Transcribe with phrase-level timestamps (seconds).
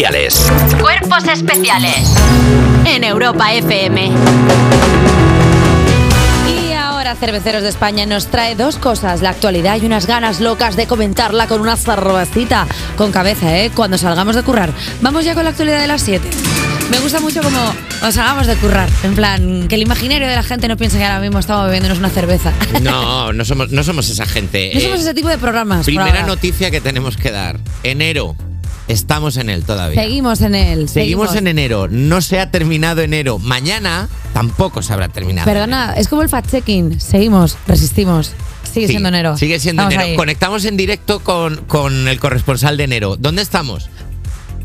[0.00, 0.46] especiales.
[0.78, 2.14] Cuerpos especiales
[2.84, 4.10] en Europa FM.
[6.50, 10.76] Y ahora Cerveceros de España nos trae dos cosas, la actualidad y unas ganas locas
[10.76, 12.66] de comentarla con una cervecita
[12.98, 13.70] con cabeza, ¿eh?
[13.74, 14.70] Cuando salgamos de currar.
[15.00, 16.28] Vamos ya con la actualidad de las 7.
[16.90, 17.58] Me gusta mucho como
[18.06, 21.04] os salgamos de currar, en plan, que el imaginario de la gente no piense que
[21.04, 22.52] ahora mismo estamos bebiéndonos una cerveza.
[22.82, 24.72] No, no somos, no somos esa gente.
[24.74, 25.86] No Eh, somos ese tipo de programas.
[25.86, 27.58] primera noticia que tenemos que dar.
[27.82, 28.36] Enero.
[28.88, 30.00] Estamos en él todavía.
[30.00, 30.88] Seguimos en él.
[30.88, 31.88] Seguimos en enero.
[31.90, 33.38] No se ha terminado enero.
[33.38, 35.44] Mañana tampoco se habrá terminado.
[35.44, 37.00] Perdona, es como el fact-checking.
[37.00, 38.32] Seguimos, resistimos.
[38.72, 39.36] Sigue Sí, siendo enero.
[39.36, 40.02] Sigue siendo enero.
[40.02, 40.16] ahí.
[40.16, 43.16] Conectamos en directo con, con el corresponsal de enero.
[43.18, 43.88] ¿Dónde estamos?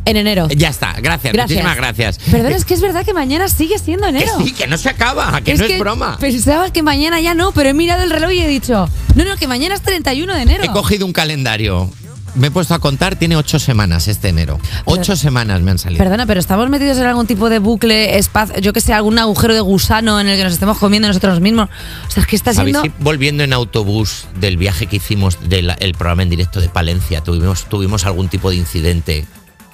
[0.06, 0.48] En enero.
[0.50, 0.94] Ya está.
[1.02, 1.32] Gracias.
[1.34, 1.50] Gracias.
[1.64, 2.18] Muchísimas gracias.
[2.30, 4.34] Perdona, es que es verdad que mañana sigue siendo Que enero.
[4.44, 6.18] sí, que no se acaba, que no es broma.
[6.20, 9.38] Pensaba que mañana ya no, pero he mirado el reloj y he dicho, no, no,
[9.38, 10.64] que mañana es 31 de enero.
[10.64, 11.90] He cogido un calendario.
[12.34, 14.60] Me he puesto a contar, tiene ocho semanas este enero.
[14.86, 16.04] Ocho semanas me han salido.
[16.04, 19.54] Perdona, pero estamos metidos en algún tipo de bucle, espacio, yo que sé, algún agujero
[19.54, 21.70] de gusano en el que nos estemos comiendo nosotros mismos.
[22.08, 22.98] O sea, es que está ¿Sabéis siendo...
[23.00, 27.66] volviendo en autobús del viaje que hicimos del el programa en directo de Palencia, tuvimos,
[27.66, 29.26] tuvimos algún tipo de incidente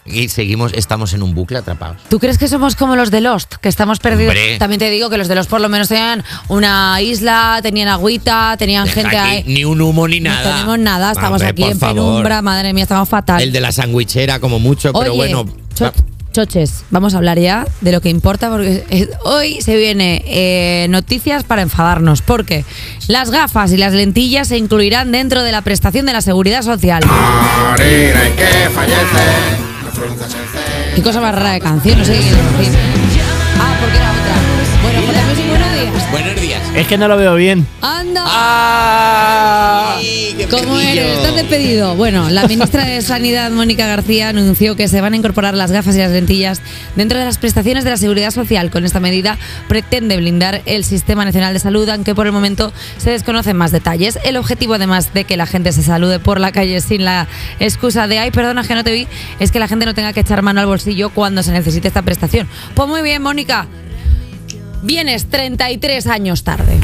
[0.08, 1.98] y seguimos, estamos en un bucle atrapados?
[2.10, 4.32] ¿Tú crees que somos como los de Lost, que estamos perdidos?
[4.36, 4.58] Hombre.
[4.58, 8.56] También te digo que los de Lost por lo menos tenían una isla, tenían agüita,
[8.58, 9.44] tenían Deja gente aquí ahí.
[9.48, 10.54] Ni un humo ni No nada.
[10.56, 11.96] tenemos nada, estamos Hombre, aquí en favor.
[11.96, 13.42] penumbra, madre mía, estamos fatal.
[13.42, 15.46] El de la sandwichera, como mucho, pero bueno.
[15.76, 15.92] cho-
[16.34, 21.44] choches, vamos a hablar ya de lo que importa porque hoy se viene eh, noticias
[21.44, 22.64] para enfadarnos porque
[23.08, 27.02] las gafas y las lentillas se incluirán dentro de la prestación de la seguridad social.
[27.04, 29.77] Y que fallece.
[30.96, 32.80] Qué cosa más rara de canción, no sé qué quiere decir.
[33.60, 34.07] Ah, porque era
[36.88, 37.68] Es que no lo veo bien.
[37.82, 38.24] ¡Anda!
[39.98, 41.18] ¡Ay, qué ¿Cómo eres?
[41.18, 41.98] ¿Estás despedido?
[41.98, 45.98] Bueno, la ministra de Sanidad, Mónica García, anunció que se van a incorporar las gafas
[45.98, 46.62] y las lentillas
[46.96, 48.72] dentro de las prestaciones de la Seguridad Social.
[48.72, 53.12] Con esta medida pretende blindar el Sistema Nacional de Salud, aunque por el momento se
[53.12, 54.18] desconocen más detalles.
[54.24, 57.28] El objetivo, además de que la gente se salude por la calle sin la
[57.60, 59.10] excusa de, ay, perdona que no te vi,
[59.42, 62.04] es que la gente no tenga que echar mano al bolsillo cuando se necesite esta
[62.04, 62.48] prestación.
[62.76, 63.68] Pues muy bien, Mónica.
[64.84, 66.77] Vienes 33 años tarde.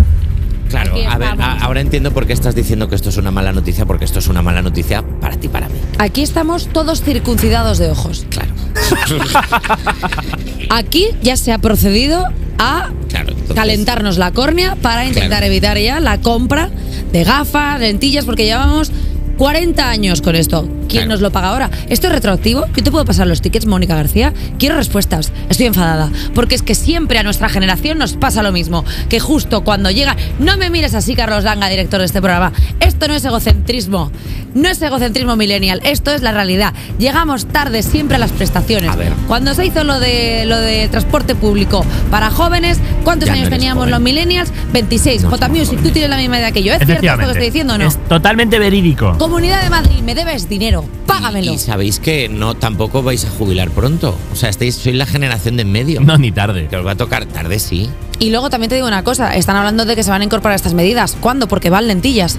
[0.74, 3.52] Claro, a ver, a- ahora entiendo por qué estás diciendo que esto es una mala
[3.52, 5.76] noticia, porque esto es una mala noticia para ti, para mí.
[6.00, 8.26] Aquí estamos todos circuncidados de ojos.
[8.30, 8.52] Claro.
[10.70, 12.26] Aquí ya se ha procedido
[12.58, 15.46] a Claro, entonces- calentarnos la córnea para intentar Claro.
[15.46, 16.70] evitar ya la compra
[17.12, 18.92] de gafas, lentillas, porque llevamos
[19.38, 20.62] 40 años con esto.
[20.88, 21.08] ¿Quién Claro.
[21.10, 21.70] nos lo paga ahora?
[21.90, 22.66] ¿Esto es retroactivo?
[22.76, 24.32] Yo te puedo pasar los tickets, Mónica García.
[24.60, 25.32] Quiero respuestas.
[25.50, 26.10] Estoy enfadada.
[26.36, 28.86] Porque es que siempre a nuestra generación nos pasa lo mismo.
[29.10, 30.16] Que justo cuando llega.
[30.40, 32.52] No me mires así, Carlos Langa, director de este programa.
[32.80, 34.12] Esto no es egocentrismo.
[34.54, 35.82] No es egocentrismo millennial.
[35.84, 36.74] Esto es la realidad.
[37.00, 38.92] Llegamos tarde siempre a las prestaciones.
[38.92, 39.12] A ver.
[39.28, 43.82] Cuando se hizo lo de lo de transporte público para jóvenes, ¿cuántos Ya años teníamos
[43.86, 43.92] joven.
[43.92, 44.52] los millennials?
[44.74, 45.24] 26.
[45.24, 46.74] No J Music, tú tienes la misma edad que yo.
[46.74, 47.88] ¿Es cierto esto que estoy diciendo o no?
[47.88, 49.16] Es totalmente verídico.
[49.24, 50.84] Comunidad de Madrid, me debes dinero.
[51.08, 51.54] Págamelo.
[51.54, 54.18] Y, y sabéis que no tampoco vais a jubilar pronto.
[54.34, 56.02] O sea, estáis, sois la generación de en medio.
[56.02, 56.68] No, ni tarde.
[56.68, 57.90] Que os va a tocar tarde, sí.
[58.20, 60.58] Y luego también te digo una cosa, están hablando de que se van a incorporar
[60.58, 61.16] estas medidas.
[61.22, 61.48] ¿Cuándo?
[61.48, 62.38] Porque van lentillas.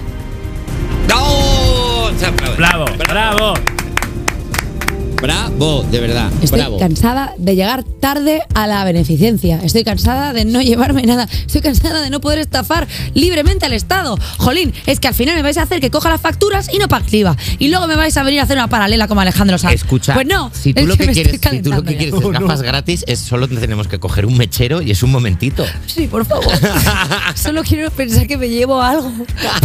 [1.09, 2.11] ¡No!
[2.55, 2.85] Bravo.
[3.09, 3.53] Bravo,
[5.25, 6.31] de verdad.
[6.43, 6.77] Estoy bravo.
[6.77, 9.59] cansada de llegar tarde a la beneficencia.
[9.63, 11.27] Estoy cansada de no llevarme nada.
[11.47, 14.19] Estoy cansada de no poder estafar libremente al Estado.
[14.37, 16.87] Jolín, es que al final me vais a hacer que coja las facturas y no
[16.87, 17.35] pague IVA.
[17.57, 19.73] Y luego me vais a venir a hacer una paralela como Alejandro Sanz.
[19.73, 20.51] Escucha, Pues no.
[20.53, 23.03] si tú es lo que, me quieres, si tú lo que quieres es gafas gratis,
[23.07, 25.65] es solo tenemos que coger un mechero y es un momentito.
[25.87, 26.53] Sí, por favor.
[27.35, 29.11] Solo quiero pensar que me llevo algo.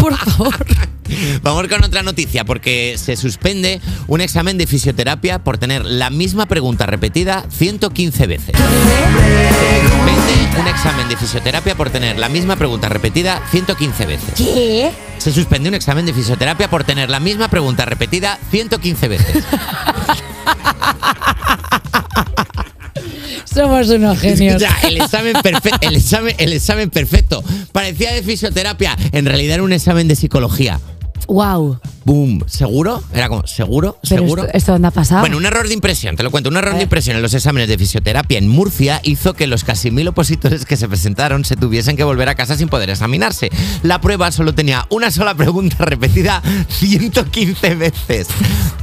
[0.00, 0.54] Por favor.
[1.42, 6.46] Vamos con otra noticia, porque se suspende un examen de fisioterapia por tener la misma
[6.46, 8.54] pregunta repetida 115 veces.
[8.56, 8.62] Se
[9.82, 14.34] suspende un examen de fisioterapia por tener la misma pregunta repetida 115 veces.
[14.36, 14.90] ¿Qué?
[15.18, 19.44] Se suspende un examen de fisioterapia por tener la misma pregunta repetida 115 veces.
[23.52, 24.60] Somos unos genios.
[24.60, 25.34] Ya, el examen,
[25.80, 27.42] el, examen, el examen perfecto.
[27.72, 30.80] Parecía de fisioterapia, en realidad era un examen de psicología.
[31.30, 31.78] Wow.
[32.04, 33.04] Boom, ¿seguro?
[33.14, 33.96] Era como, ¿seguro?
[34.08, 34.42] Pero ¿Seguro?
[34.46, 35.20] esto, ¿esto dónde ha pasado?
[35.20, 36.50] Bueno, un error de impresión, te lo cuento.
[36.50, 39.92] Un error de impresión en los exámenes de fisioterapia en Murcia hizo que los casi
[39.92, 43.50] mil opositores que se presentaron se tuviesen que volver a casa sin poder examinarse.
[43.84, 48.26] La prueba solo tenía una sola pregunta repetida 115 veces.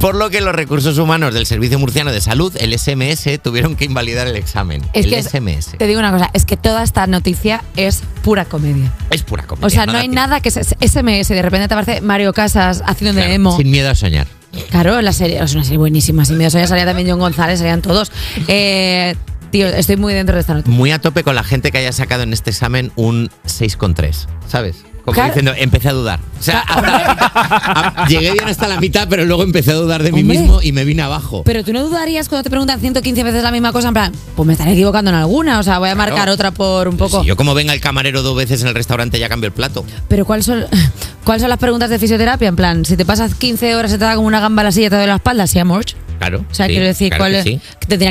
[0.00, 3.84] Por lo que los recursos humanos del Servicio Murciano de Salud, el SMS, tuvieron que
[3.84, 4.82] invalidar el examen.
[4.94, 5.76] Es el que SMS.
[5.76, 8.90] Te digo una cosa, es que toda esta noticia es pura comedia.
[9.10, 9.66] Es pura comedia.
[9.66, 13.14] O sea, no hay nada que se- SMS, de repente te aparece Mario Casas haciendo
[13.14, 13.56] de Claro, emo.
[13.56, 14.26] Sin miedo a soñar.
[14.70, 16.24] Claro, la serie es una serie buenísima.
[16.24, 18.10] Si me salía también John González, salían todos.
[18.48, 19.14] Eh,
[19.50, 20.74] tío, estoy muy dentro de esta noticia.
[20.76, 24.84] Muy a tope con la gente que haya sacado en este examen un 6,3, ¿sabes?
[25.08, 25.28] Como Claro.
[25.30, 26.20] diciendo, empecé a dudar.
[26.38, 29.74] O sea, hasta la mitad- a- llegué bien hasta la mitad, pero luego empecé a
[29.74, 30.38] dudar de mí Hombre.
[30.38, 31.42] mismo y me vine abajo.
[31.44, 34.46] Pero tú no dudarías cuando te preguntan 115 veces la misma cosa, en plan, pues
[34.46, 36.32] me estaré equivocando en alguna, o sea, voy a marcar Claro.
[36.32, 37.20] otra por un poco.
[37.22, 39.84] Si yo como venga el camarero dos veces en el restaurante ya cambio el plato.
[40.08, 40.64] Pero ¿cuáles son,
[41.24, 42.48] ¿cuáles son las preguntas de fisioterapia?
[42.48, 44.72] En plan, si te pasas 15 horas se te da como una gamba a la
[44.72, 45.84] silla, te doy la espalda, ¿sí, amor?
[46.18, 46.44] Claro.
[46.50, 47.44] O sea, sí, quiero decir, claro ¿cuál que es?
[47.44, 47.60] sí.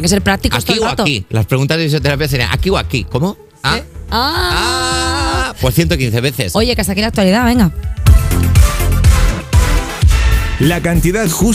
[0.01, 1.03] Que ser prácticos Aquí todo o rato.
[1.03, 1.25] aquí.
[1.29, 3.03] Las preguntas de fisioterapia serían aquí o aquí.
[3.03, 3.37] ¿Cómo?
[3.63, 3.79] Ah.
[4.09, 4.51] Ah.
[4.53, 5.06] Ah,
[5.61, 6.55] pues 115 veces.
[6.55, 7.71] Oye, que hasta aquí la actualidad, venga.
[10.59, 11.47] La cantidad justa